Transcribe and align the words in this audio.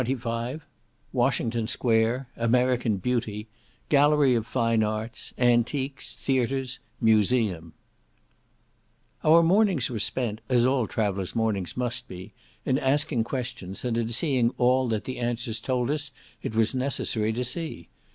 CHAPTER 0.03 0.15
XXV 0.17 0.61
Washington 1.13 1.67
Square—American 1.67 2.97
Beauty—Gallery 2.97 4.33
of 4.33 4.47
Fine 4.47 4.81
Arts—Antiques—Theatres—Museum 4.81 7.73
Our 9.23 9.43
mornings 9.43 9.91
were 9.91 9.99
spent, 9.99 10.41
as 10.49 10.65
all 10.65 10.87
travellers' 10.87 11.35
mornings 11.35 11.77
must 11.77 12.07
be, 12.07 12.33
in 12.65 12.79
asking 12.79 13.25
questions, 13.25 13.85
and 13.85 13.95
in 13.95 14.09
seeing 14.09 14.49
all 14.57 14.87
that 14.87 15.03
the 15.03 15.19
answers 15.19 15.59
told 15.59 15.91
us 15.91 16.09
it 16.41 16.55
was 16.55 16.73
necessary 16.73 17.31
to 17.33 17.45
see. 17.45 17.87